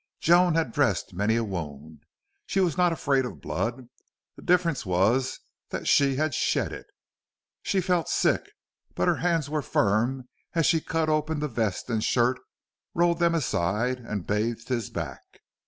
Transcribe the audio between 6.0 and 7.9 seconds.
had shed it. She